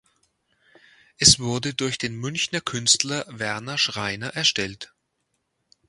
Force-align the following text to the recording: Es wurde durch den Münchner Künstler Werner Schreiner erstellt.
Es 1.19 1.39
wurde 1.39 1.75
durch 1.75 1.99
den 1.99 2.15
Münchner 2.15 2.59
Künstler 2.59 3.23
Werner 3.29 3.77
Schreiner 3.77 4.29
erstellt. 4.33 4.91